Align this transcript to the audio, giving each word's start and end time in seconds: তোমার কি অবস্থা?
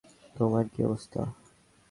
তোমার 0.35 0.65
কি 0.73 0.79
অবস্থা? 0.83 1.21